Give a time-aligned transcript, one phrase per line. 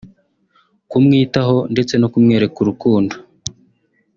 [0.89, 3.15] kumwitaho ndetse no kumwereka urukundo